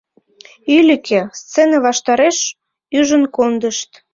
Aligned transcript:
Ӱлыкӧ, 0.77 1.21
сцене 1.39 1.77
ваштареш 1.85 2.37
ӱжын 2.99 3.23
кондышт. 3.35 3.91